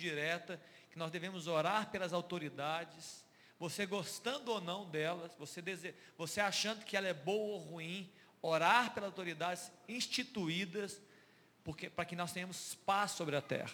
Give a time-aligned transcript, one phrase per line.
[0.00, 0.60] direta,
[0.90, 3.24] que nós devemos orar pelas autoridades,
[3.58, 5.94] você gostando ou não delas, você, dese...
[6.16, 8.10] você achando que ela é boa ou ruim,
[8.42, 11.00] orar pelas autoridades instituídas,
[11.62, 13.70] porque para que nós tenhamos paz sobre a terra.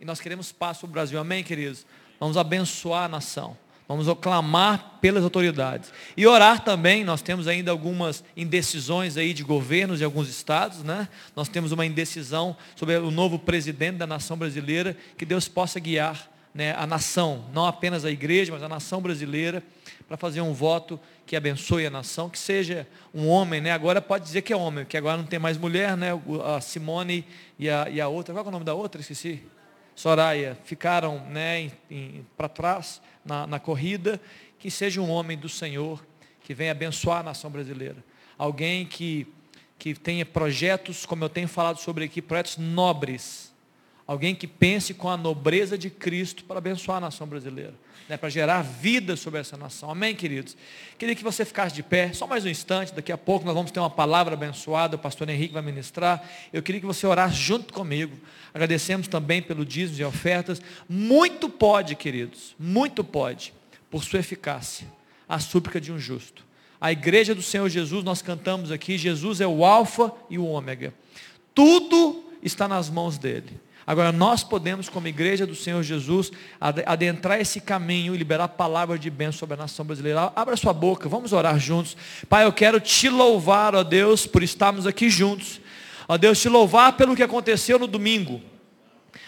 [0.00, 1.18] E nós queremos paz sobre o Brasil.
[1.18, 1.86] Amém, queridos?
[2.18, 3.56] Vamos abençoar a nação.
[3.88, 5.90] Vamos clamar pelas autoridades.
[6.14, 11.08] E orar também, nós temos ainda algumas indecisões aí de governos em alguns estados, né?
[11.34, 16.30] Nós temos uma indecisão sobre o novo presidente da nação brasileira, que Deus possa guiar
[16.54, 19.62] né, a nação, não apenas a igreja, mas a nação brasileira,
[20.06, 23.70] para fazer um voto que abençoe a nação, que seja um homem, né?
[23.70, 26.08] Agora pode dizer que é homem, porque agora não tem mais mulher, né?
[26.44, 27.24] A Simone
[27.58, 29.00] e a, e a outra, qual é o nome da outra?
[29.00, 29.42] Esqueci.
[29.98, 31.72] Soraya, ficaram né,
[32.36, 34.20] para trás na, na corrida,
[34.56, 36.06] que seja um homem do Senhor,
[36.40, 37.96] que venha abençoar a nação brasileira.
[38.38, 39.26] Alguém que,
[39.76, 43.47] que tenha projetos, como eu tenho falado sobre aqui, projetos nobres.
[44.08, 47.74] Alguém que pense com a nobreza de Cristo para abençoar a nação brasileira
[48.08, 49.90] né, para gerar vida sobre essa nação.
[49.90, 50.56] Amém, queridos?
[50.96, 53.70] Queria que você ficasse de pé, só mais um instante, daqui a pouco nós vamos
[53.70, 56.26] ter uma palavra abençoada, o pastor Henrique vai ministrar.
[56.52, 58.16] Eu queria que você orasse junto comigo.
[58.54, 60.60] Agradecemos também pelo dízimo e ofertas.
[60.88, 63.52] Muito pode, queridos, muito pode,
[63.90, 64.86] por sua eficácia,
[65.28, 66.46] a súplica de um justo.
[66.80, 70.94] A igreja do Senhor Jesus, nós cantamos aqui, Jesus é o alfa e o ômega.
[71.54, 73.60] Tudo está nas mãos dele.
[73.88, 79.08] Agora, nós podemos, como igreja do Senhor Jesus, adentrar esse caminho e liberar palavras de
[79.08, 80.30] bênção sobre a nação brasileira.
[80.36, 81.96] Abra sua boca, vamos orar juntos.
[82.28, 85.58] Pai, eu quero te louvar, ó Deus, por estarmos aqui juntos.
[86.06, 88.42] Ó Deus, te louvar pelo que aconteceu no domingo.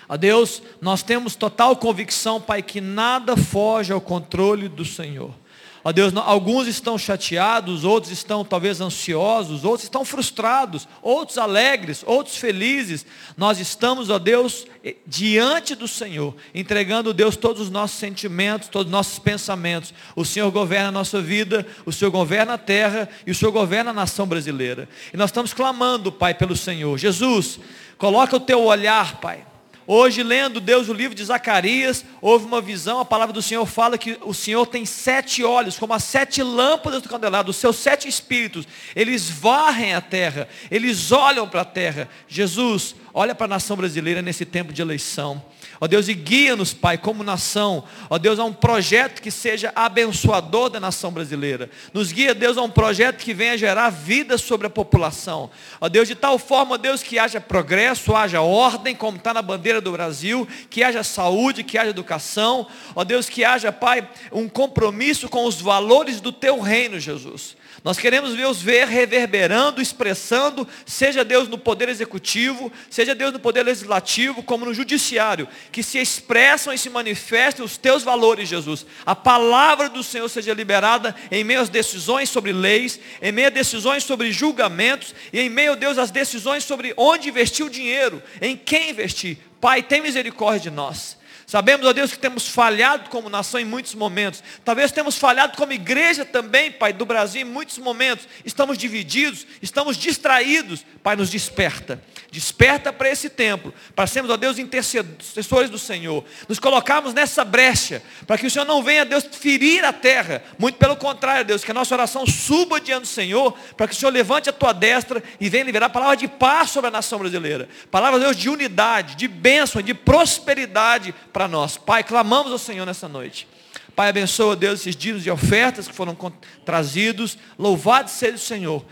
[0.07, 5.40] Ó Deus, nós temos total convicção, Pai, que nada foge ao controle do Senhor.
[5.83, 12.37] Ó Deus, alguns estão chateados, outros estão talvez ansiosos, outros estão frustrados, outros alegres, outros
[12.37, 13.07] felizes.
[13.35, 18.87] Nós estamos, ó Deus, eh, diante do Senhor, entregando, Deus, todos os nossos sentimentos, todos
[18.87, 19.95] os nossos pensamentos.
[20.15, 23.91] O Senhor governa a nossa vida, o Senhor governa a terra e o Senhor governa
[23.91, 24.87] a nação brasileira.
[25.15, 26.99] E nós estamos clamando, Pai, pelo Senhor.
[26.99, 27.59] Jesus,
[27.97, 29.50] coloca o teu olhar, Pai
[29.93, 33.99] Hoje, lendo Deus o livro de Zacarias, houve uma visão, a palavra do Senhor fala
[33.99, 38.07] que o Senhor tem sete olhos, como as sete lâmpadas do candelabro, os seus sete
[38.07, 42.09] espíritos, eles varrem a terra, eles olham para a terra.
[42.29, 45.43] Jesus, olha para a nação brasileira nesse tempo de eleição.
[45.83, 47.85] Ó Deus, e guia-nos, Pai, como nação.
[48.11, 51.71] Ó Deus, a um projeto que seja abençoador da nação brasileira.
[51.95, 55.51] Nos guia, Deus, a um projeto que venha gerar vida sobre a população.
[55.81, 59.41] Ó Deus, de tal forma, ó Deus, que haja progresso, haja ordem, como está na
[59.41, 62.67] bandeira do Brasil, que haja saúde, que haja educação.
[62.95, 67.57] Ó Deus, que haja, Pai, um compromisso com os valores do Teu reino, Jesus.
[67.83, 73.63] Nós queremos os ver reverberando, expressando, seja Deus no poder executivo, seja Deus no poder
[73.63, 78.85] legislativo, como no judiciário, que se expressam e se manifestem os teus valores, Jesus.
[79.07, 83.51] A palavra do Senhor seja liberada em meio às decisões sobre leis, em meio a
[83.51, 88.57] decisões sobre julgamentos, e em meio, Deus, às decisões sobre onde investir o dinheiro, em
[88.57, 89.39] quem investir.
[89.59, 91.20] Pai, tem misericórdia de nós.
[91.51, 94.41] Sabemos, ó Deus, que temos falhado como nação em muitos momentos.
[94.65, 98.29] Talvez temos falhado como igreja também, Pai, do Brasil em muitos momentos.
[98.45, 100.87] Estamos divididos, estamos distraídos.
[101.03, 102.01] Pai, nos desperta.
[102.31, 106.25] Desperta para esse tempo, para sermos, ó Deus, intercessores do Senhor.
[106.49, 110.41] Nos colocarmos nessa brecha, para que o Senhor não venha, Deus, ferir a terra.
[110.57, 113.97] Muito pelo contrário, Deus, que a nossa oração suba diante do Senhor, para que o
[113.97, 117.69] Senhor levante a tua destra e venha liberar palavras de paz sobre a nação brasileira.
[117.91, 121.77] Palavras, Deus, de unidade, de bênção, de prosperidade para nós.
[121.77, 123.49] Pai, clamamos ao Senhor nessa noite.
[123.97, 126.17] Pai, abençoa, Deus, esses dias de ofertas que foram
[126.65, 127.37] trazidos.
[127.59, 128.85] Louvado seja o Senhor.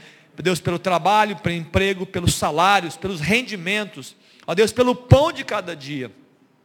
[0.43, 4.15] Deus, pelo trabalho, pelo emprego, pelos salários, pelos rendimentos.
[4.47, 6.11] Ó Deus, pelo pão de cada dia.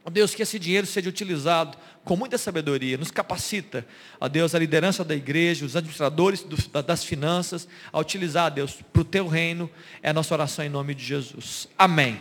[0.06, 3.88] Ó Deus, que esse dinheiro seja utilizado com muita sabedoria, nos capacita,
[4.20, 6.46] ó Deus, a liderança da igreja, os administradores
[6.86, 10.94] das finanças, a utilizar, Deus, para o teu reino, é a nossa oração em nome
[10.94, 11.70] de Jesus.
[11.78, 12.20] Amém.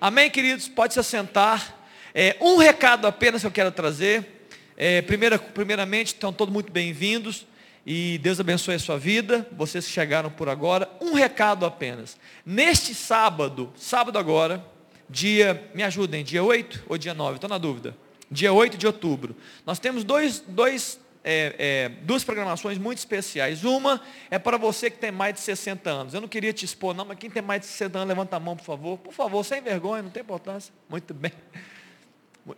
[0.00, 0.68] Amém, queridos?
[0.68, 1.76] Pode se assentar.
[2.14, 4.48] É, um recado apenas que eu quero trazer.
[4.76, 7.46] É, primeira, primeiramente, estão todos muito bem-vindos.
[7.90, 10.86] E Deus abençoe a sua vida, vocês que chegaram por agora.
[11.00, 12.18] Um recado apenas.
[12.44, 14.62] Neste sábado, sábado agora,
[15.08, 17.36] dia, me ajudem, dia 8 ou dia 9?
[17.36, 17.96] Estou na dúvida.
[18.30, 19.34] Dia 8 de outubro.
[19.64, 23.64] Nós temos dois, dois, é, é, duas programações muito especiais.
[23.64, 26.12] Uma é para você que tem mais de 60 anos.
[26.12, 28.40] Eu não queria te expor, não, mas quem tem mais de 60 anos, levanta a
[28.40, 28.98] mão, por favor.
[28.98, 30.74] Por favor, sem vergonha, não tem importância.
[30.90, 31.32] Muito bem.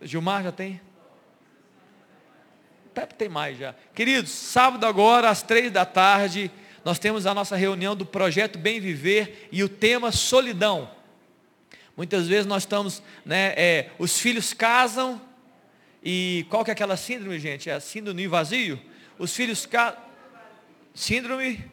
[0.01, 0.81] Gilmar já tem?
[3.17, 3.75] Tem mais já.
[3.93, 6.51] Queridos, sábado agora, às três da tarde,
[6.83, 10.89] nós temos a nossa reunião do projeto Bem Viver e o tema solidão.
[11.95, 15.21] Muitas vezes nós estamos, né, é, os filhos casam
[16.03, 17.69] E qual que é aquela síndrome, gente?
[17.69, 18.79] É a síndrome vazio?
[19.19, 19.65] Os filhos...
[19.65, 19.97] Ca...
[20.93, 21.63] Síndrome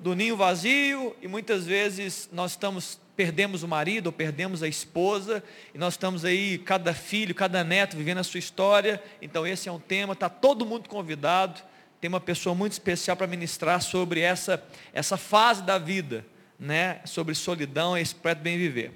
[0.00, 5.42] do ninho vazio e muitas vezes nós estamos perdemos o marido ou perdemos a esposa
[5.74, 9.02] e nós estamos aí cada filho, cada neto vivendo a sua história.
[9.20, 11.60] Então esse é um tema, está todo mundo convidado.
[12.00, 16.24] Tem uma pessoa muito especial para ministrar sobre essa essa fase da vida,
[16.60, 17.00] né?
[17.04, 18.92] Sobre solidão e esse bem viver.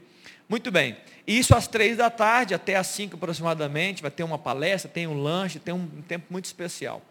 [0.49, 0.97] Muito bem.
[1.27, 5.21] Isso às três da tarde até às cinco aproximadamente vai ter uma palestra, tem um
[5.21, 7.03] lanche, tem um tempo muito especial.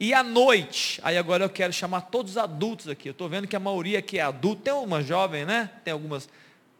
[0.00, 3.08] E à noite, aí agora eu quero chamar todos os adultos aqui.
[3.08, 4.62] Eu estou vendo que a maioria aqui é adulto.
[4.62, 5.70] Tem uma jovem, né?
[5.84, 6.28] Tem algumas,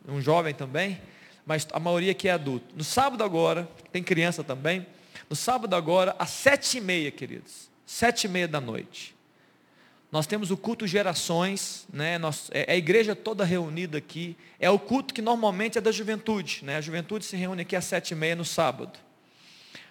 [0.06, 1.00] um jovem também.
[1.48, 2.66] Mas a maioria aqui é adulto.
[2.76, 4.86] No sábado agora, tem criança também.
[5.30, 7.70] No sábado agora, às sete e meia, queridos.
[7.86, 9.16] Sete e meia da noite.
[10.12, 12.18] Nós temos o culto gerações, né?
[12.18, 14.36] Nós, é, é a igreja toda reunida aqui.
[14.60, 16.60] É o culto que normalmente é da juventude.
[16.64, 16.76] Né?
[16.76, 18.98] A juventude se reúne aqui às sete e meia no sábado.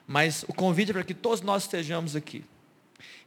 [0.05, 2.45] Mas o convite é para que todos nós estejamos aqui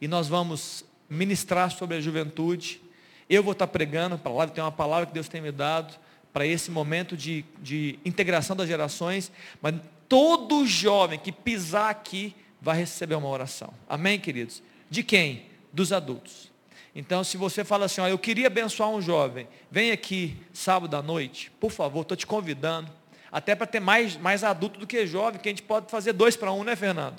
[0.00, 2.80] e nós vamos ministrar sobre a juventude.
[3.28, 5.98] Eu vou estar pregando, a palavra, tem uma palavra que Deus tem me dado
[6.32, 9.74] para esse momento de, de integração das gerações, mas
[10.08, 13.72] todo jovem que pisar aqui vai receber uma oração.
[13.88, 14.62] Amém, queridos?
[14.88, 15.46] De quem?
[15.72, 16.50] Dos adultos.
[16.94, 21.02] Então, se você fala assim, ó, eu queria abençoar um jovem, vem aqui sábado à
[21.02, 22.90] noite, por favor, estou te convidando,
[23.30, 26.36] até para ter mais, mais adulto do que jovem, que a gente pode fazer dois
[26.36, 27.16] para um, né, Fernando?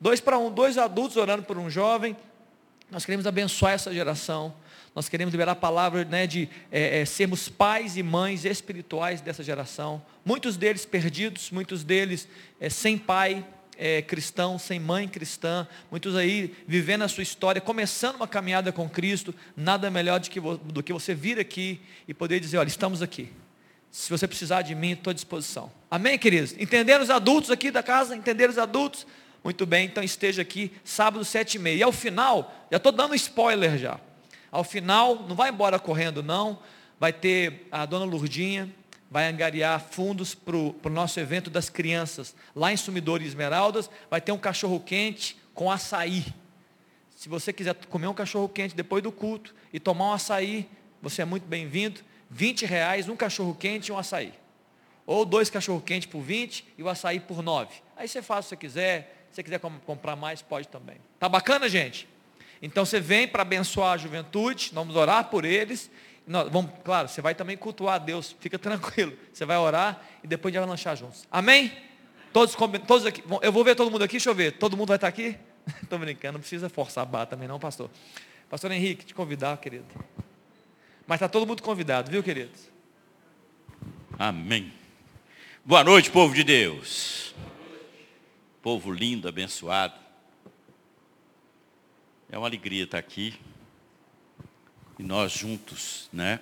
[0.00, 2.14] Dois para um, dois adultos orando por um jovem.
[2.90, 4.54] Nós queremos abençoar essa geração.
[4.98, 9.44] Nós queremos liberar a palavra né, de é, é, sermos pais e mães espirituais dessa
[9.44, 10.02] geração.
[10.24, 12.26] Muitos deles perdidos, muitos deles
[12.58, 13.46] é, sem pai
[13.76, 18.90] é, cristão, sem mãe cristã, muitos aí vivendo a sua história, começando uma caminhada com
[18.90, 19.32] Cristo.
[19.56, 23.30] Nada melhor do que, do que você vir aqui e poder dizer: olha, estamos aqui.
[23.92, 25.70] Se você precisar de mim, estou à disposição.
[25.88, 26.56] Amém, queridos?
[26.58, 28.16] Entenderam os adultos aqui da casa?
[28.16, 29.06] Entenderam os adultos?
[29.44, 31.76] Muito bem, então esteja aqui sábado sete e meia.
[31.76, 34.00] E ao final, já estou dando spoiler já.
[34.50, 36.58] Ao final, não vai embora correndo não,
[36.98, 38.72] vai ter a dona Lurdinha,
[39.10, 42.34] vai angariar fundos para o nosso evento das crianças.
[42.54, 46.24] Lá em Sumidor e Esmeraldas, vai ter um cachorro quente com açaí.
[47.16, 50.68] Se você quiser comer um cachorro quente depois do culto e tomar um açaí,
[51.02, 52.00] você é muito bem-vindo.
[52.30, 54.34] 20 reais, um cachorro quente e um açaí.
[55.06, 57.74] Ou dois cachorro quentes por 20 e o açaí por 9.
[57.96, 60.96] Aí você faz que você quiser, se você quiser comprar mais, pode também.
[61.18, 62.06] Tá bacana, gente?
[62.60, 65.90] Então você vem para abençoar a juventude, vamos orar por eles.
[66.26, 69.12] Nós, vamos, claro, você vai também cultuar a Deus, fica tranquilo.
[69.32, 71.26] Você vai orar e depois a gente vai lanchar juntos.
[71.30, 71.72] Amém?
[72.32, 72.56] Todos,
[72.86, 73.22] todos aqui.
[73.42, 74.52] Eu vou ver todo mundo aqui, deixa eu ver.
[74.52, 75.36] Todo mundo vai estar aqui?
[75.82, 77.90] Estou brincando, não precisa forçar a barra também não, pastor.
[78.50, 79.86] Pastor Henrique, te convidar, querido.
[81.06, 82.68] Mas está todo mundo convidado, viu, queridos?
[84.18, 84.72] Amém.
[85.64, 87.28] Boa noite, povo de Deus
[88.68, 89.94] povo lindo, abençoado.
[92.30, 93.34] É uma alegria estar aqui
[94.98, 96.40] e nós juntos, né?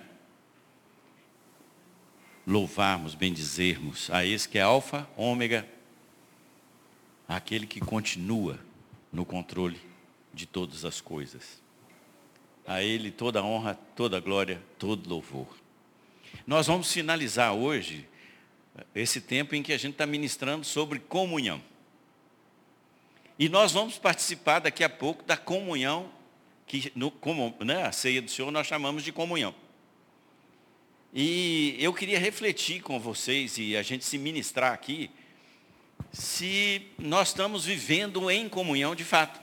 [2.45, 5.67] Louvarmos, bendizermos a esse que é Alfa, Ômega,
[7.27, 8.59] aquele que continua
[9.13, 9.79] no controle
[10.33, 11.61] de todas as coisas.
[12.65, 15.47] A Ele toda honra, toda glória, todo louvor.
[16.45, 18.07] Nós vamos finalizar hoje
[18.93, 21.61] esse tempo em que a gente está ministrando sobre comunhão.
[23.39, 26.11] E nós vamos participar daqui a pouco da comunhão,
[26.65, 29.53] que no, como, né, a ceia do Senhor nós chamamos de comunhão.
[31.13, 35.09] E eu queria refletir com vocês e a gente se ministrar aqui,
[36.11, 39.39] se nós estamos vivendo em comunhão de fato.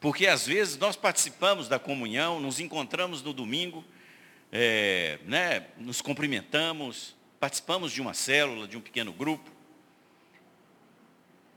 [0.00, 3.84] Porque às vezes nós participamos da comunhão, nos encontramos no domingo,
[4.52, 9.50] é, né, nos cumprimentamos, participamos de uma célula, de um pequeno grupo,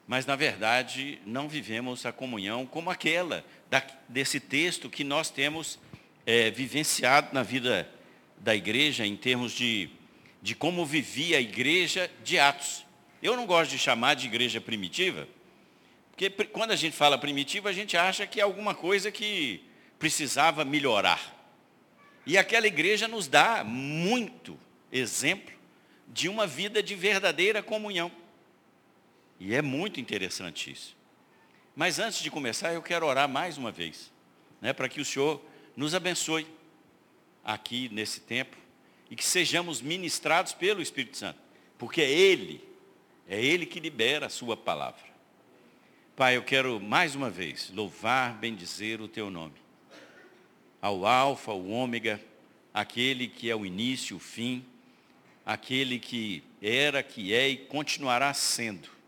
[0.09, 5.77] mas na verdade não vivemos a comunhão como aquela da, desse texto que nós temos
[6.25, 7.87] é, vivenciado na vida
[8.39, 9.87] da igreja em termos de,
[10.41, 12.83] de como vivia a igreja de Atos.
[13.21, 15.27] Eu não gosto de chamar de igreja primitiva,
[16.09, 19.63] porque quando a gente fala primitiva, a gente acha que é alguma coisa que
[19.99, 21.21] precisava melhorar.
[22.25, 24.59] E aquela igreja nos dá muito
[24.91, 25.53] exemplo
[26.07, 28.11] de uma vida de verdadeira comunhão.
[29.39, 30.98] E é muito interessante isso.
[31.75, 34.12] Mas antes de começar, eu quero orar mais uma vez,
[34.60, 35.41] né, para que o Senhor
[35.77, 36.46] nos abençoe
[37.43, 38.58] aqui nesse tempo
[39.10, 41.39] e que sejamos ministrados pelo Espírito Santo,
[41.77, 42.62] porque é Ele,
[43.29, 45.08] é Ele que libera a Sua palavra.
[46.17, 49.55] Pai, eu quero mais uma vez louvar, bendizer o Teu nome.
[50.81, 52.22] Ao Alfa, ao Ômega,
[52.74, 54.65] aquele que é o início, o fim,
[55.46, 58.98] aquele que era, que é e continuará sendo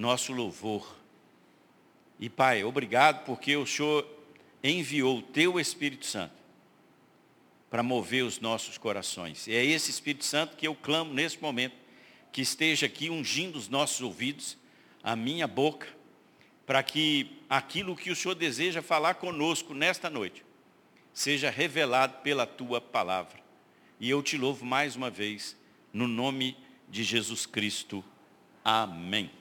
[0.00, 0.96] nosso louvor.
[2.18, 4.06] E Pai, obrigado porque o Senhor
[4.64, 6.34] enviou o teu Espírito Santo
[7.68, 9.46] para mover os nossos corações.
[9.46, 11.76] E é esse Espírito Santo que eu clamo nesse momento,
[12.32, 14.56] que esteja aqui ungindo os nossos ouvidos,
[15.02, 15.86] a minha boca,
[16.64, 20.42] para que aquilo que o Senhor deseja falar conosco nesta noite,
[21.12, 23.38] seja revelado pela tua palavra.
[23.98, 25.56] E eu te louvo mais uma vez,
[25.92, 26.56] no nome
[26.88, 28.02] de Jesus Cristo.
[28.64, 29.39] Amém.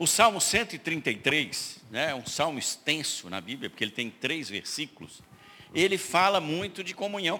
[0.00, 5.20] O Salmo 133, né, um salmo extenso na Bíblia, porque ele tem três versículos,
[5.74, 7.38] ele fala muito de comunhão.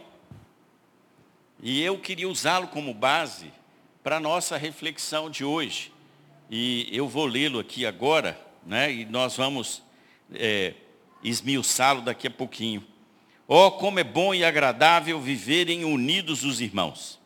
[1.63, 3.51] E eu queria usá-lo como base
[4.03, 5.91] para a nossa reflexão de hoje.
[6.51, 9.83] E eu vou lê-lo aqui agora, né, e nós vamos
[10.35, 10.75] é,
[11.25, 12.87] esmiuçá-lo daqui a pouquinho.
[13.49, 17.19] Oh, como é bom e agradável viverem unidos os irmãos.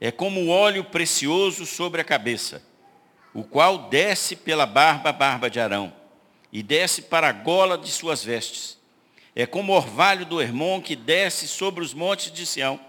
[0.00, 2.64] É como o óleo precioso sobre a cabeça,
[3.36, 5.92] o qual desce pela barba, barba de Arão,
[6.52, 8.76] e desce para a gola de suas vestes
[9.38, 12.80] é como o orvalho do Hermon que desce sobre os montes de Sião.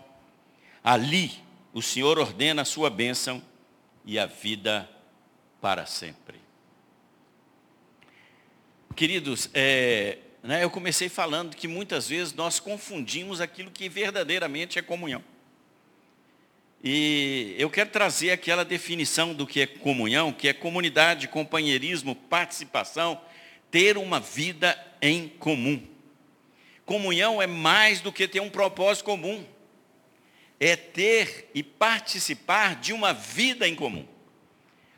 [0.82, 3.44] Ali o Senhor ordena a sua bênção
[4.06, 4.90] e a vida
[5.60, 6.40] para sempre.
[8.96, 14.82] Queridos, é, né, eu comecei falando que muitas vezes nós confundimos aquilo que verdadeiramente é
[14.82, 15.22] comunhão.
[16.84, 23.20] E eu quero trazer aquela definição do que é comunhão, que é comunidade, companheirismo, participação,
[23.72, 25.82] ter uma vida em comum.
[26.86, 29.46] Comunhão é mais do que ter um propósito comum.
[30.60, 34.08] É ter e participar de uma vida em comum.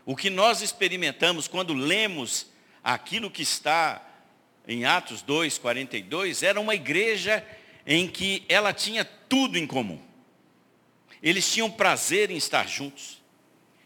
[0.05, 2.47] O que nós experimentamos quando lemos
[2.83, 4.05] aquilo que está
[4.67, 7.45] em Atos 2, 42, era uma igreja
[7.85, 9.99] em que ela tinha tudo em comum.
[11.21, 13.21] Eles tinham prazer em estar juntos.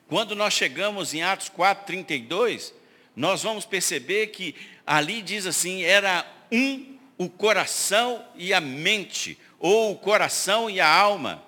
[0.08, 2.74] Quando nós chegamos em Atos 4, 32,
[3.16, 9.92] nós vamos perceber que ali diz assim, era um o coração e a mente, ou
[9.92, 11.44] o coração e a alma.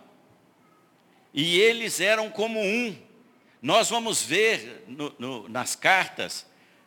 [1.34, 2.96] E eles eram como um.
[3.62, 6.46] Nós vamos ver no, no, nas cartas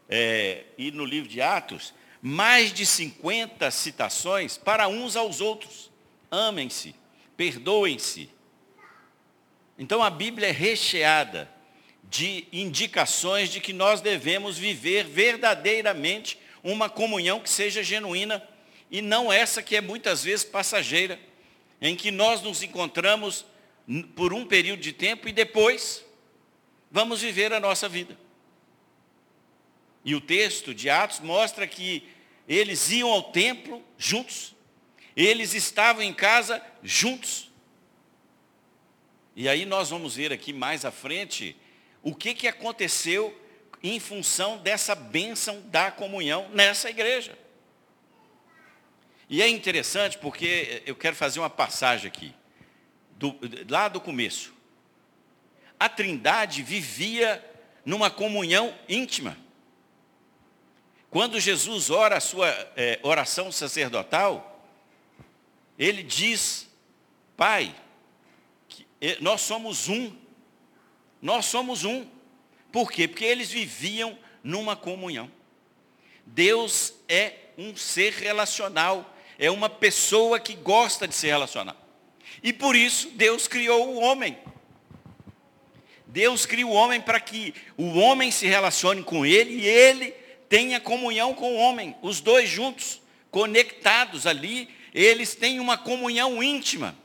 [0.09, 5.91] é, e no livro de Atos, mais de 50 citações para uns aos outros.
[6.31, 6.95] Amem-se,
[7.37, 8.31] perdoem-se.
[9.79, 11.49] Então a Bíblia é recheada
[12.03, 18.43] de indicações de que nós devemos viver verdadeiramente uma comunhão que seja genuína
[18.91, 21.21] e não essa que é muitas vezes passageira,
[21.81, 23.45] em que nós nos encontramos
[24.17, 26.05] por um período de tempo e depois
[26.91, 28.19] vamos viver a nossa vida.
[30.05, 32.03] E o texto de Atos mostra que
[32.49, 34.55] eles iam ao templo juntos,
[35.15, 37.48] eles estavam em casa juntos.
[39.41, 41.57] E aí nós vamos ver aqui mais à frente
[42.03, 43.41] o que, que aconteceu
[43.81, 47.39] em função dessa bênção da comunhão nessa igreja.
[49.29, 52.35] E é interessante porque eu quero fazer uma passagem aqui,
[53.13, 54.53] do, lá do começo.
[55.79, 57.41] A Trindade vivia
[57.85, 59.39] numa comunhão íntima.
[61.11, 64.67] Quando Jesus ora a sua é, oração sacerdotal,
[65.79, 66.69] ele diz,
[67.37, 67.73] Pai,
[69.21, 70.13] nós somos um.
[71.21, 72.07] Nós somos um.
[72.71, 73.09] Por quê?
[73.09, 75.31] Porque eles viviam numa comunhão.
[76.27, 81.77] Deus é um ser relacional é uma pessoa que gosta de se relacionar.
[82.43, 84.37] E por isso Deus criou o homem.
[86.07, 90.11] Deus cria o homem para que o homem se relacione com ele e ele
[90.49, 91.95] tenha comunhão com o homem.
[92.03, 93.01] Os dois juntos,
[93.31, 96.97] conectados ali, eles têm uma comunhão íntima.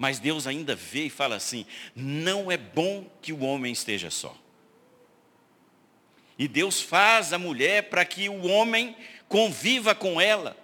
[0.00, 4.34] Mas Deus ainda vê e fala assim: não é bom que o homem esteja só.
[6.38, 8.96] E Deus faz a mulher para que o homem
[9.28, 10.56] conviva com ela.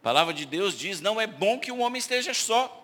[0.00, 2.82] A palavra de Deus diz, não é bom que o homem esteja só.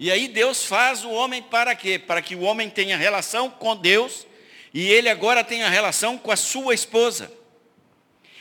[0.00, 2.00] E aí Deus faz o homem para quê?
[2.00, 4.26] Para que o homem tenha relação com Deus
[4.74, 7.32] e ele agora tenha relação com a sua esposa.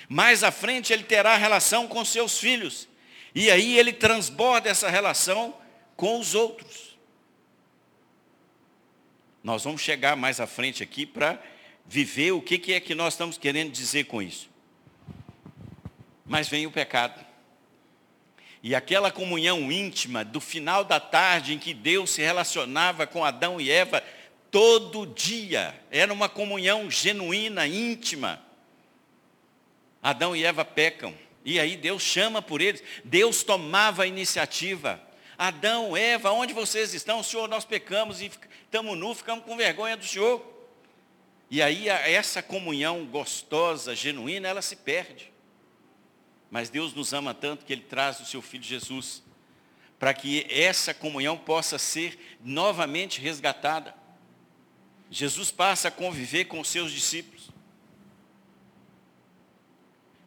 [0.09, 2.89] Mais à frente ele terá relação com seus filhos.
[3.33, 5.55] E aí ele transborda essa relação
[5.95, 6.97] com os outros.
[9.43, 11.41] Nós vamos chegar mais à frente aqui para
[11.85, 14.49] viver o que é que nós estamos querendo dizer com isso.
[16.25, 17.25] Mas vem o pecado.
[18.63, 23.59] E aquela comunhão íntima do final da tarde em que Deus se relacionava com Adão
[23.59, 24.03] e Eva
[24.51, 28.39] todo dia, era uma comunhão genuína, íntima.
[30.03, 35.01] Adão e Eva pecam, e aí Deus chama por eles, Deus tomava a iniciativa.
[35.37, 37.23] Adão, Eva, onde vocês estão?
[37.23, 38.29] Senhor, nós pecamos e
[38.63, 40.45] estamos nu, ficamos com vergonha do Senhor.
[41.49, 45.31] E aí essa comunhão gostosa, genuína, ela se perde.
[46.51, 49.23] Mas Deus nos ama tanto que Ele traz o seu Filho Jesus,
[49.97, 53.95] para que essa comunhão possa ser novamente resgatada.
[55.09, 57.40] Jesus passa a conviver com os seus discípulos.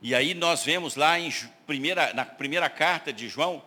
[0.05, 1.33] E aí nós vemos lá em
[1.67, 3.63] primeira, na primeira carta de João,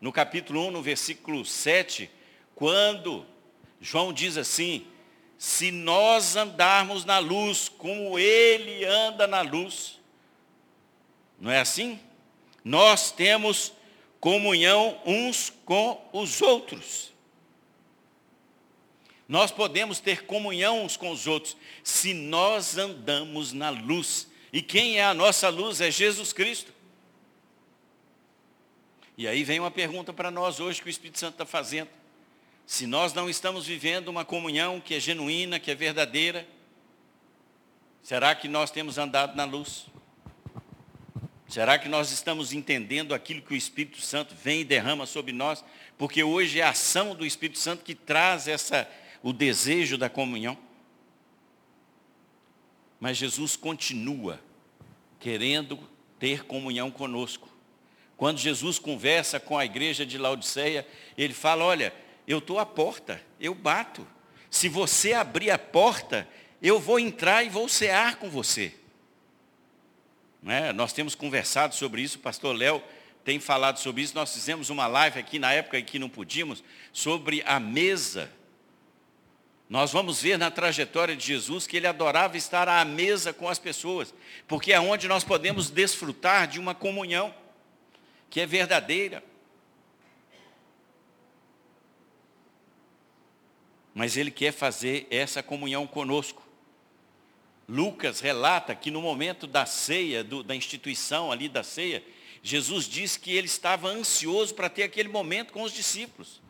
[0.00, 2.10] no capítulo 1, no versículo 7,
[2.54, 3.26] quando
[3.78, 4.86] João diz assim,
[5.36, 10.00] se nós andarmos na luz como ele anda na luz,
[11.38, 12.00] não é assim?
[12.64, 13.74] Nós temos
[14.18, 17.12] comunhão uns com os outros.
[19.28, 24.31] Nós podemos ter comunhão uns com os outros se nós andamos na luz.
[24.52, 26.72] E quem é a nossa luz é Jesus Cristo.
[29.16, 31.88] E aí vem uma pergunta para nós hoje que o Espírito Santo está fazendo.
[32.66, 36.46] Se nós não estamos vivendo uma comunhão que é genuína, que é verdadeira,
[38.02, 39.86] será que nós temos andado na luz?
[41.48, 45.62] Será que nós estamos entendendo aquilo que o Espírito Santo vem e derrama sobre nós?
[45.98, 48.88] Porque hoje é a ação do Espírito Santo que traz essa,
[49.22, 50.56] o desejo da comunhão.
[53.02, 54.38] Mas Jesus continua
[55.18, 55.76] querendo
[56.20, 57.48] ter comunhão conosco.
[58.16, 60.86] Quando Jesus conversa com a igreja de Laodiceia,
[61.18, 61.92] ele fala: Olha,
[62.28, 64.06] eu estou à porta, eu bato.
[64.48, 66.28] Se você abrir a porta,
[66.62, 68.72] eu vou entrar e vou cear com você.
[70.46, 70.72] É?
[70.72, 72.80] Nós temos conversado sobre isso, o pastor Léo
[73.24, 74.14] tem falado sobre isso.
[74.14, 78.30] Nós fizemos uma live aqui na época em que não podíamos, sobre a mesa
[79.72, 83.58] nós vamos ver na trajetória de Jesus que ele adorava estar à mesa com as
[83.58, 84.12] pessoas,
[84.46, 87.34] porque é onde nós podemos desfrutar de uma comunhão
[88.28, 89.24] que é verdadeira.
[93.94, 96.46] Mas ele quer fazer essa comunhão conosco.
[97.66, 102.04] Lucas relata que no momento da ceia, do, da instituição ali da ceia,
[102.42, 106.42] Jesus disse que ele estava ansioso para ter aquele momento com os discípulos.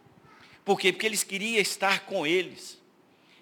[0.64, 0.92] Por quê?
[0.92, 2.81] Porque eles queriam estar com eles.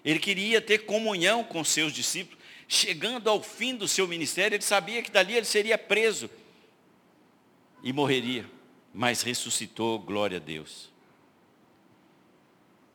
[0.03, 2.41] Ele queria ter comunhão com seus discípulos.
[2.67, 6.29] Chegando ao fim do seu ministério, ele sabia que dali ele seria preso
[7.83, 8.45] e morreria.
[8.93, 10.89] Mas ressuscitou, glória a Deus.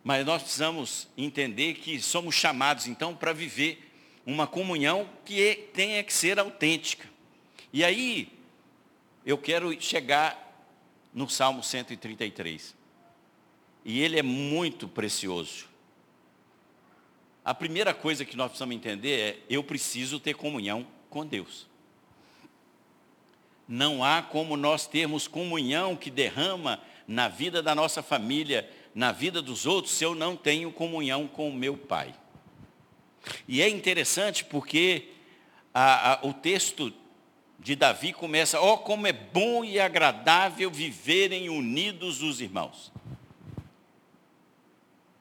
[0.03, 3.91] Mas nós precisamos entender que somos chamados então para viver
[4.25, 7.09] uma comunhão que é, tenha que ser autêntica.
[7.73, 8.29] E aí,
[9.25, 10.47] eu quero chegar
[11.13, 12.75] no Salmo 133.
[13.85, 15.67] E ele é muito precioso.
[17.47, 21.69] A primeira coisa que nós precisamos entender é, eu preciso ter comunhão com Deus.
[23.69, 29.41] Não há como nós termos comunhão que derrama na vida da nossa família, na vida
[29.41, 32.13] dos outros, se eu não tenho comunhão com o meu Pai.
[33.47, 35.11] E é interessante porque
[35.73, 36.93] a, a, o texto
[37.61, 42.91] de Davi começa, ó oh, como é bom e agradável viverem unidos os irmãos.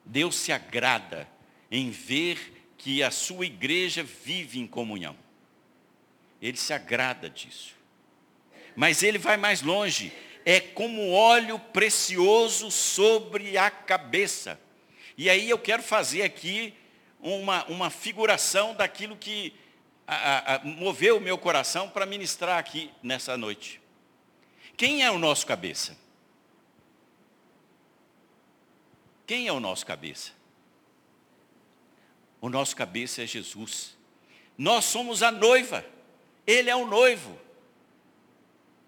[0.03, 1.34] Deus se agrada
[1.71, 5.15] em ver que a sua igreja vive em comunhão.
[6.41, 7.73] Ele se agrada disso.
[8.75, 10.11] Mas ele vai mais longe.
[10.45, 14.59] É como óleo precioso sobre a cabeça.
[15.17, 16.73] E aí eu quero fazer aqui
[17.19, 19.53] uma, uma figuração daquilo que
[20.07, 23.81] a, a, moveu o meu coração para ministrar aqui nessa noite.
[24.77, 25.97] Quem é o nosso cabeça?
[29.25, 30.31] Quem é o nosso cabeça?
[32.45, 33.97] O nosso cabeça é Jesus.
[34.55, 35.83] Nós somos a noiva.
[36.45, 37.35] Ele é o noivo.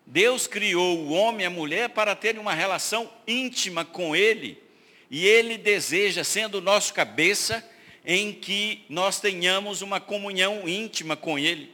[0.05, 4.61] Deus criou o homem e a mulher para terem uma relação íntima com Ele.
[5.09, 7.67] E Ele deseja, sendo o nosso cabeça,
[8.05, 11.73] em que nós tenhamos uma comunhão íntima com Ele.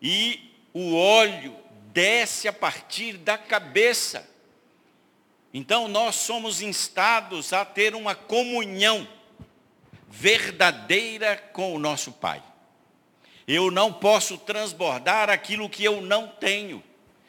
[0.00, 1.56] E o óleo
[1.92, 4.24] desce a partir da cabeça.
[5.52, 9.17] Então nós somos instados a ter uma comunhão
[10.08, 12.42] verdadeira com o nosso Pai.
[13.46, 16.82] Eu não posso transbordar aquilo que eu não tenho,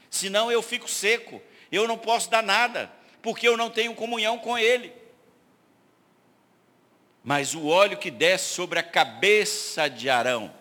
[0.10, 1.42] senão eu fico seco.
[1.72, 4.92] Eu não posso dar nada, porque eu não tenho comunhão com Ele.
[7.24, 10.52] Mas o óleo que desce sobre a cabeça de Arão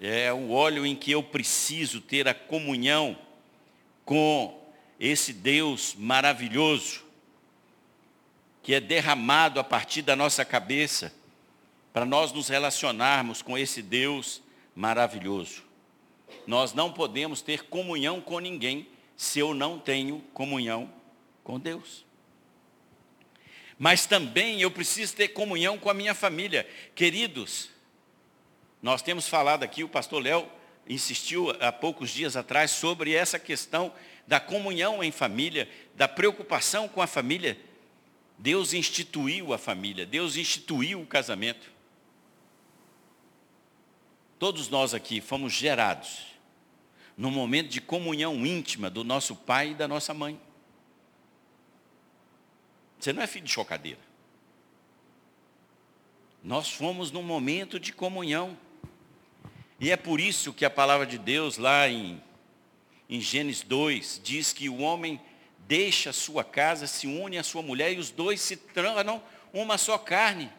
[0.00, 3.18] é o óleo em que eu preciso ter a comunhão
[4.04, 4.58] com
[4.98, 7.07] esse Deus maravilhoso
[8.68, 11.10] que é derramado a partir da nossa cabeça,
[11.90, 14.42] para nós nos relacionarmos com esse Deus
[14.74, 15.62] maravilhoso.
[16.46, 20.92] Nós não podemos ter comunhão com ninguém se eu não tenho comunhão
[21.42, 22.04] com Deus.
[23.78, 26.68] Mas também eu preciso ter comunhão com a minha família.
[26.94, 27.70] Queridos,
[28.82, 30.46] nós temos falado aqui, o pastor Léo
[30.86, 33.90] insistiu há poucos dias atrás sobre essa questão
[34.26, 37.58] da comunhão em família, da preocupação com a família.
[38.38, 41.70] Deus instituiu a família, Deus instituiu o casamento.
[44.38, 46.26] Todos nós aqui fomos gerados
[47.16, 50.40] no momento de comunhão íntima do nosso pai e da nossa mãe.
[52.98, 53.98] Você não é filho de chocadeira.
[56.42, 58.56] Nós fomos num momento de comunhão.
[59.80, 62.22] E é por isso que a palavra de Deus, lá em,
[63.08, 65.20] em Gênesis 2, diz que o homem
[65.68, 69.76] deixa a sua casa, se une à sua mulher e os dois se tornam uma
[69.76, 70.50] só carne.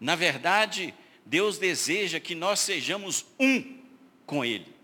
[0.00, 0.92] Na verdade,
[1.24, 3.78] Deus deseja que nós sejamos um
[4.26, 4.74] com Ele.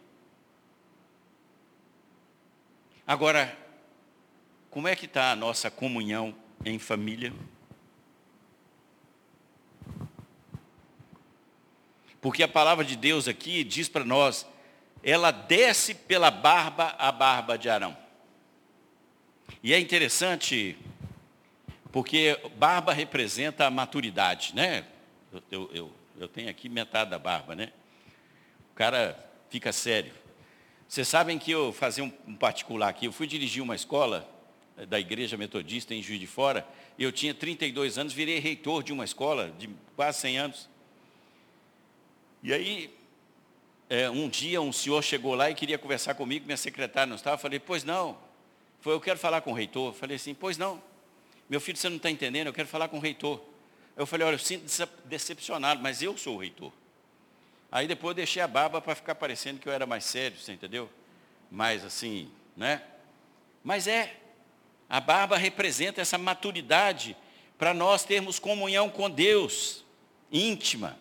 [3.04, 3.58] Agora,
[4.70, 6.32] como é que está a nossa comunhão
[6.64, 7.32] em família?
[12.20, 14.46] Porque a palavra de Deus aqui diz para nós,
[15.02, 18.09] ela desce pela barba a barba de Arão.
[19.62, 20.76] E é interessante,
[21.92, 24.86] porque barba representa a maturidade, né?
[25.32, 27.72] Eu, eu, eu, eu tenho aqui metade da barba, né?
[28.72, 30.12] O cara fica sério.
[30.88, 34.28] Vocês sabem que eu fazia um, particular aqui, eu fui dirigir uma escola
[34.76, 36.66] eh, da igreja metodista em Juiz de Fora,
[36.98, 40.68] eu tinha 32 anos, virei reitor de uma escola de quase 100 anos.
[42.42, 42.92] E aí,
[43.88, 47.36] é, um dia um senhor chegou lá e queria conversar comigo, minha secretária não estava,
[47.36, 48.18] eu falei, pois não.
[48.80, 49.92] Foi, eu quero falar com o reitor.
[49.92, 50.82] Falei assim, pois não.
[51.48, 53.40] Meu filho, você não está entendendo, eu quero falar com o reitor.
[53.96, 54.66] Eu falei, olha, eu sinto
[55.04, 56.72] decepcionado, mas eu sou o reitor.
[57.72, 60.52] Aí depois eu deixei a barba para ficar parecendo que eu era mais sério, você
[60.52, 60.88] entendeu?
[61.50, 62.82] Mais assim, né?
[63.62, 64.16] Mas é,
[64.88, 67.16] a barba representa essa maturidade
[67.58, 69.84] para nós termos comunhão com Deus,
[70.32, 70.98] íntima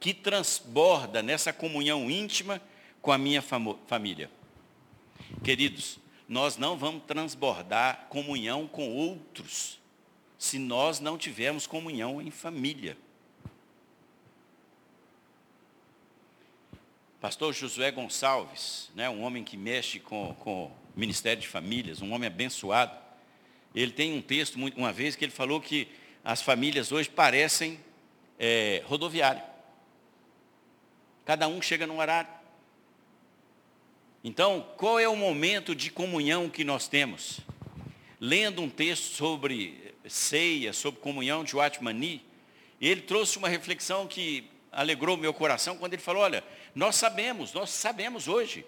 [0.00, 2.60] que transborda nessa comunhão íntima
[3.02, 4.30] com a minha família.
[5.42, 9.80] Queridos, nós não vamos transbordar comunhão com outros
[10.38, 12.96] se nós não tivermos comunhão em família.
[17.20, 22.12] Pastor Josué Gonçalves, né, um homem que mexe com, com o Ministério de Famílias, um
[22.12, 22.96] homem abençoado,
[23.74, 25.88] ele tem um texto, uma vez, que ele falou que
[26.24, 27.80] as famílias hoje parecem
[28.38, 29.44] é, rodoviária.
[31.24, 32.30] Cada um chega num horário.
[34.22, 37.40] Então, qual é o momento de comunhão que nós temos?
[38.20, 42.24] Lendo um texto sobre ceia, sobre comunhão de Watmani,
[42.80, 46.42] ele trouxe uma reflexão que alegrou meu coração quando ele falou, olha,
[46.74, 48.66] nós sabemos, nós sabemos hoje.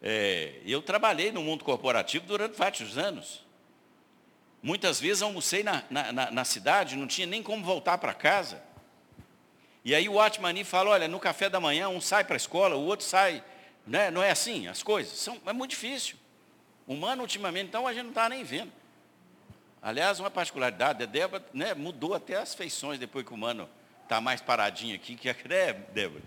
[0.00, 3.44] É, eu trabalhei no mundo corporativo durante vários anos.
[4.62, 8.62] Muitas vezes almocei na, na, na, na cidade, não tinha nem como voltar para casa.
[9.84, 12.76] E aí o Atmani fala, olha, no café da manhã um sai para a escola,
[12.76, 13.42] o outro sai.
[13.88, 14.10] Né?
[14.10, 15.18] Não é assim as coisas?
[15.18, 16.16] São, é muito difícil.
[16.86, 18.70] Humano, ultimamente, então, a gente não está nem vendo.
[19.80, 23.68] Aliás, uma particularidade, a Débora né, mudou até as feições depois que o humano
[24.02, 26.22] está mais paradinho aqui, que a é, Débora.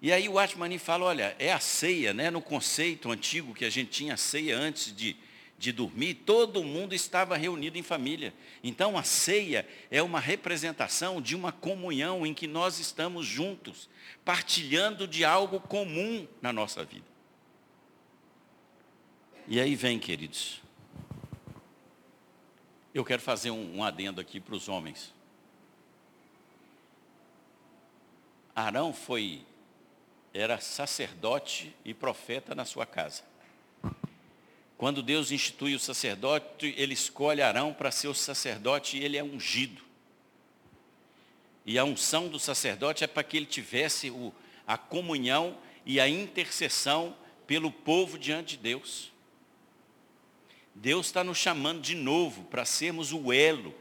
[0.00, 3.70] E aí o Atmani fala, olha, é a ceia, né, no conceito antigo que a
[3.70, 5.16] gente tinha ceia antes de,
[5.58, 8.34] de dormir, todo mundo estava reunido em família.
[8.62, 13.88] Então a ceia é uma representação de uma comunhão em que nós estamos juntos,
[14.24, 17.06] partilhando de algo comum na nossa vida.
[19.46, 20.62] E aí vem, queridos.
[22.92, 25.12] Eu quero fazer um, um adendo aqui para os homens.
[28.54, 29.44] Arão foi,
[30.32, 33.22] era sacerdote e profeta na sua casa.
[34.76, 39.22] Quando Deus institui o sacerdote, ele escolhe Arão para ser o sacerdote e ele é
[39.22, 39.82] ungido.
[41.64, 44.32] E a unção do sacerdote é para que ele tivesse o,
[44.66, 45.56] a comunhão
[45.86, 49.12] e a intercessão pelo povo diante de Deus.
[50.74, 53.72] Deus está nos chamando de novo para sermos o elo,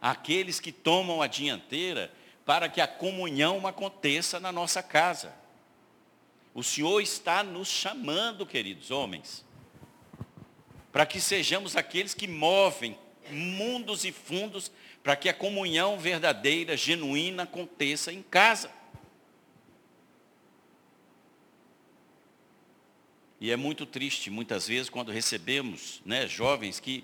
[0.00, 2.12] aqueles que tomam a dianteira
[2.46, 5.34] para que a comunhão aconteça na nossa casa.
[6.54, 9.44] O Senhor está nos chamando, queridos homens
[10.92, 12.98] para que sejamos aqueles que movem
[13.30, 14.70] mundos e fundos
[15.02, 18.70] para que a comunhão verdadeira, genuína aconteça em casa.
[23.40, 27.02] E é muito triste, muitas vezes, quando recebemos né, jovens que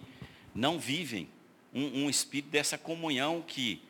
[0.55, 1.29] não vivem
[1.73, 3.83] um, um espírito dessa comunhão que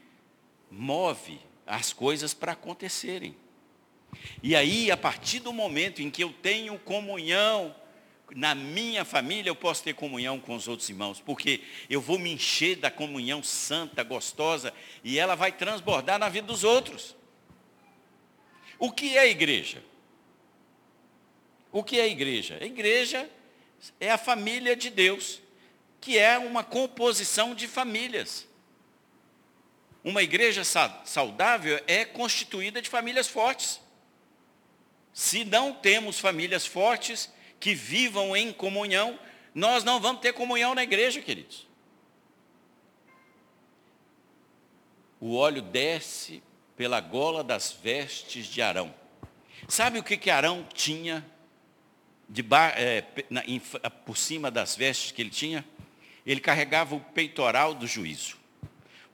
[0.70, 3.34] move as coisas para acontecerem.
[4.42, 7.74] E aí, a partir do momento em que eu tenho comunhão
[8.34, 12.32] na minha família eu posso ter comunhão com os outros irmãos, porque eu vou me
[12.32, 14.72] encher da comunhão santa, gostosa,
[15.04, 17.14] e ela vai transbordar na vida dos outros.
[18.78, 19.82] O que é igreja?
[21.70, 22.58] O que é igreja?
[22.60, 23.30] A igreja
[24.00, 25.40] é a família de Deus,
[26.00, 28.46] que é uma composição de famílias.
[30.02, 30.62] Uma igreja
[31.04, 33.80] saudável é constituída de famílias fortes.
[35.12, 39.18] Se não temos famílias fortes que vivam em comunhão,
[39.54, 41.66] nós não vamos ter comunhão na igreja, queridos.
[45.20, 46.42] O óleo desce
[46.76, 48.94] pela gola das vestes de Arão.
[49.66, 51.24] Sabe o que, que Arão tinha
[52.44, 53.60] bar, é, na, em,
[54.04, 55.64] por cima das vestes que ele tinha?
[56.24, 58.36] Ele carregava o peitoral do juízo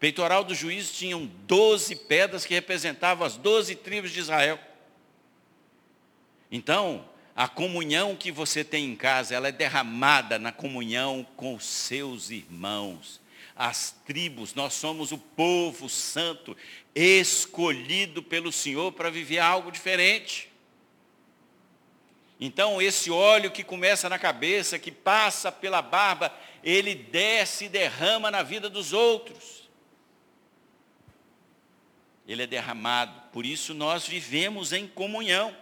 [0.02, 4.58] peitoral do juízo tinham 12 pedras que representavam as 12 tribos de Israel.
[6.50, 11.64] Então, a comunhão que você tem em casa, ela é derramada na comunhão com os
[11.64, 13.20] seus irmãos.
[13.56, 16.56] As tribos, nós somos o povo santo,
[16.94, 20.50] escolhido pelo Senhor para viver algo diferente.
[22.40, 28.30] Então, esse óleo que começa na cabeça, que passa pela barba, ele desce e derrama
[28.30, 29.62] na vida dos outros
[32.26, 33.12] ele é derramado.
[33.32, 35.54] Por isso nós vivemos em comunhão.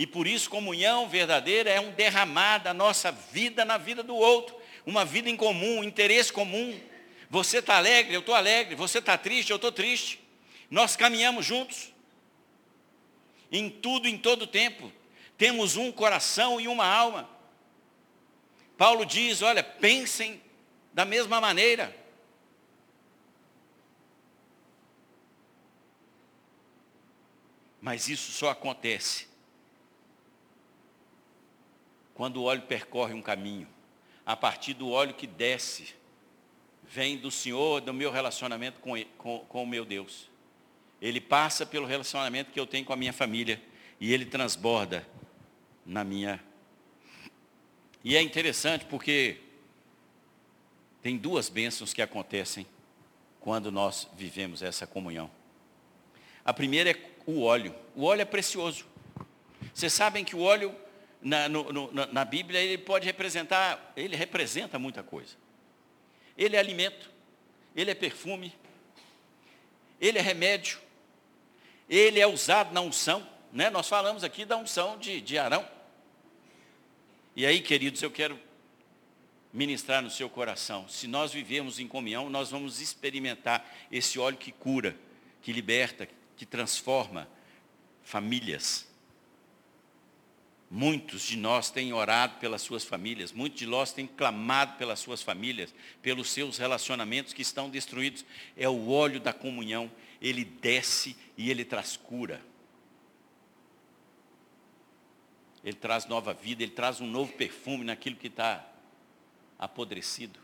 [0.00, 4.56] E por isso comunhão verdadeira é um derramar da nossa vida na vida do outro.
[4.86, 6.80] Uma vida em comum, um interesse comum.
[7.28, 8.74] Você está alegre, eu estou alegre.
[8.76, 10.18] Você está triste, eu estou triste.
[10.70, 11.92] Nós caminhamos juntos.
[13.52, 14.90] Em tudo, em todo tempo.
[15.36, 17.28] Temos um coração e uma alma.
[18.78, 20.40] Paulo diz, olha, pensem
[20.94, 21.94] da mesma maneira.
[27.82, 29.29] Mas isso só acontece
[32.20, 33.66] quando o óleo percorre um caminho.
[34.26, 35.94] A partir do óleo que desce,
[36.86, 40.28] vem do Senhor, do meu relacionamento com, com, com o meu Deus.
[41.00, 43.58] Ele passa pelo relacionamento que eu tenho com a minha família
[43.98, 45.08] e ele transborda
[45.86, 46.38] na minha.
[48.04, 49.38] E é interessante porque
[51.00, 52.66] tem duas bênçãos que acontecem
[53.40, 55.30] quando nós vivemos essa comunhão.
[56.44, 57.74] A primeira é o óleo.
[57.96, 58.84] O óleo é precioso.
[59.72, 60.76] Vocês sabem que o óleo,
[61.22, 65.36] na, no, no, na Bíblia, ele pode representar, ele representa muita coisa.
[66.36, 67.10] Ele é alimento,
[67.76, 68.54] ele é perfume,
[70.00, 70.78] ele é remédio,
[71.88, 73.26] ele é usado na unção.
[73.52, 73.68] Né?
[73.68, 75.66] Nós falamos aqui da unção de, de Arão.
[77.36, 78.38] E aí, queridos, eu quero
[79.52, 80.88] ministrar no seu coração.
[80.88, 84.96] Se nós vivemos em comunhão, nós vamos experimentar esse óleo que cura,
[85.42, 87.28] que liberta, que transforma
[88.02, 88.89] famílias.
[90.70, 95.20] Muitos de nós têm orado pelas suas famílias, muitos de nós têm clamado pelas suas
[95.20, 98.24] famílias, pelos seus relacionamentos que estão destruídos.
[98.56, 99.90] É o óleo da comunhão,
[100.22, 102.40] ele desce e ele traz cura.
[105.64, 108.64] Ele traz nova vida, ele traz um novo perfume naquilo que está
[109.58, 110.38] apodrecido.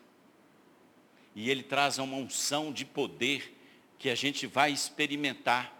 [1.36, 3.56] E ele traz uma unção de poder
[3.96, 5.72] que a gente vai experimentar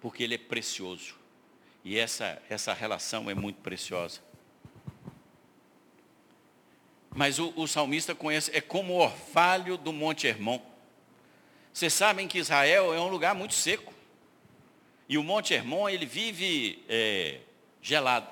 [0.00, 1.25] porque ele é precioso.
[1.88, 4.20] E essa, essa relação é muito preciosa.
[7.14, 10.60] Mas o, o salmista conhece, é como o orvalho do Monte Hermon.
[11.72, 13.94] Vocês sabem que Israel é um lugar muito seco.
[15.08, 17.38] E o Monte Hermon, ele vive é,
[17.80, 18.26] gelado.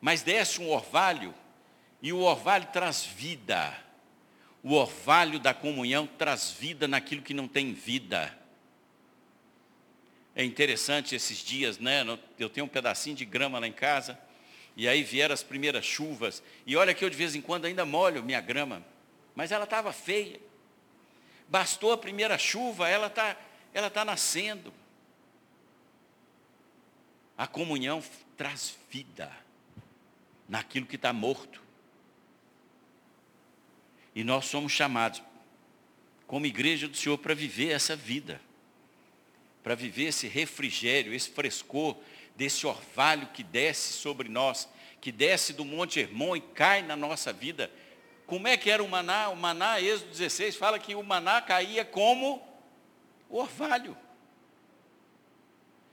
[0.00, 1.34] Mas desce um orvalho,
[2.00, 3.76] e o orvalho traz vida.
[4.62, 8.32] O orvalho da comunhão traz vida naquilo que não tem vida.
[10.36, 12.04] É interessante esses dias, né?
[12.38, 14.18] Eu tenho um pedacinho de grama lá em casa,
[14.76, 17.84] e aí vieram as primeiras chuvas, e olha que eu de vez em quando ainda
[17.84, 18.84] molho minha grama,
[19.34, 20.40] mas ela estava feia.
[21.48, 23.36] Bastou a primeira chuva, ela está
[23.72, 24.72] ela tá nascendo.
[27.36, 28.02] A comunhão
[28.36, 29.30] traz vida
[30.48, 31.60] naquilo que está morto.
[34.14, 35.20] E nós somos chamados,
[36.26, 38.40] como igreja do Senhor, para viver essa vida
[39.64, 41.96] para viver esse refrigério, esse frescor
[42.36, 44.68] desse orvalho que desce sobre nós,
[45.00, 47.70] que desce do Monte Hermon e cai na nossa vida.
[48.26, 49.30] Como é que era o maná?
[49.30, 52.46] O maná, Êxodo 16, fala que o maná caía como
[53.30, 53.96] o orvalho.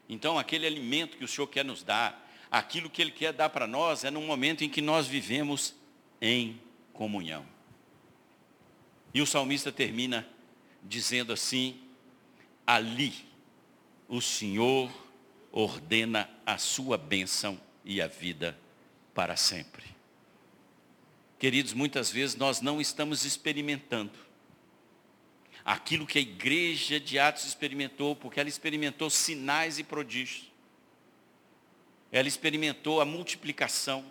[0.10, 3.66] Então, aquele alimento que o Senhor quer nos dar, aquilo que Ele quer dar para
[3.66, 5.74] nós, é no momento em que nós vivemos
[6.22, 6.60] em
[6.92, 7.46] comunhão.
[9.14, 10.28] E o salmista termina
[10.84, 11.80] dizendo assim:
[12.68, 13.31] ali
[14.12, 14.92] o Senhor
[15.54, 18.60] ordena a sua bênção e a vida
[19.14, 19.86] para sempre.
[21.40, 24.12] Queridos, muitas vezes nós não estamos experimentando
[25.64, 30.52] aquilo que a igreja de Atos experimentou, porque ela experimentou sinais e prodígios.
[32.12, 34.04] Ela experimentou a multiplicação.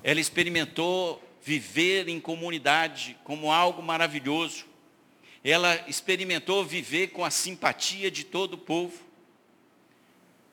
[0.00, 4.64] Ela experimentou viver em comunidade como algo maravilhoso.
[5.42, 9.07] Ela experimentou viver com a simpatia de todo o povo.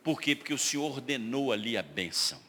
[0.06, 0.36] Por quê?
[0.36, 2.40] Porque o Senhor ordenou ali a bênção.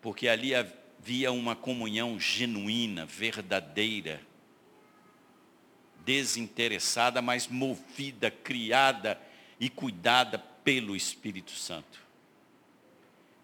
[0.00, 4.20] Porque ali havia uma comunhão genuína, verdadeira,
[6.04, 9.22] desinteressada, mas movida, criada
[9.60, 12.02] e cuidada pelo Espírito Santo.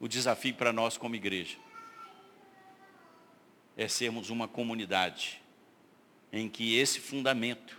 [0.01, 1.57] O desafio para nós como igreja
[3.77, 5.41] é sermos uma comunidade
[6.33, 7.79] em que esse fundamento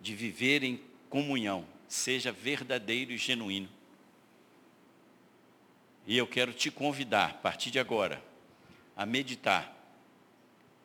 [0.00, 3.68] de viver em comunhão seja verdadeiro e genuíno.
[6.06, 8.22] E eu quero te convidar, a partir de agora,
[8.96, 9.76] a meditar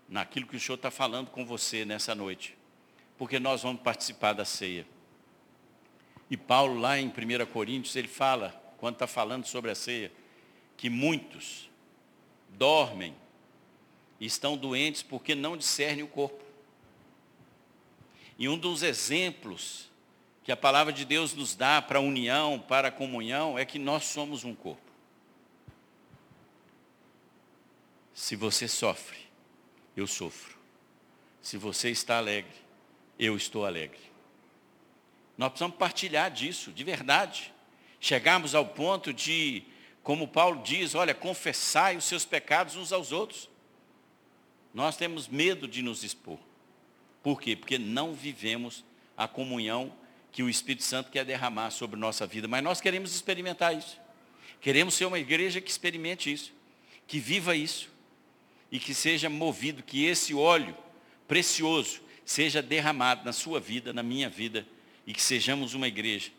[0.10, 2.58] naquilo que o Senhor está falando com você nessa noite,
[3.20, 4.86] porque nós vamos participar da ceia.
[6.28, 10.12] E Paulo, lá em 1 Coríntios, ele fala, quando está falando sobre a ceia,
[10.76, 11.70] que muitos
[12.50, 13.16] dormem
[14.20, 16.44] e estão doentes porque não discernem o corpo.
[18.40, 19.94] E um dos exemplos
[20.46, 23.80] que a palavra de Deus nos dá para a união, para a comunhão, é que
[23.80, 24.80] nós somos um corpo.
[28.14, 29.18] Se você sofre,
[29.98, 30.56] eu sofro.
[31.42, 32.54] Se você está alegre,
[33.18, 34.00] eu estou alegre.
[35.36, 37.52] Nós precisamos partilhar disso, de verdade.
[38.00, 39.64] Chegarmos ao ponto de,
[40.04, 43.50] como Paulo diz, olha, confessai os seus pecados uns aos outros.
[44.76, 46.38] Nós temos medo de nos expor.
[47.24, 47.56] Por quê?
[47.56, 48.86] Porque não vivemos
[49.18, 49.92] a comunhão
[50.36, 52.46] que o Espírito Santo quer derramar sobre nossa vida.
[52.46, 53.98] Mas nós queremos experimentar isso.
[54.60, 56.52] Queremos ser uma igreja que experimente isso,
[57.08, 57.90] que viva isso
[58.70, 60.76] e que seja movido, que esse óleo
[61.26, 64.68] precioso seja derramado na sua vida, na minha vida,
[65.08, 66.32] e que sejamos uma igreja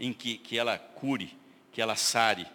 [0.00, 1.38] em que, que ela cure,
[1.70, 2.48] que ela sare,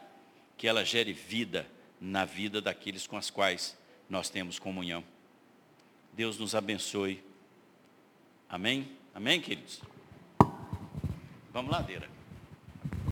[0.57, 1.65] que ela gere vida
[2.01, 3.77] na vida daqueles com as quais
[4.09, 5.01] nós temos comunhão.
[6.11, 7.23] Deus nos abençoe.
[8.49, 8.91] Amém?
[9.15, 9.79] Amém, queridos?
[11.59, 12.18] Vamos lá, Deira.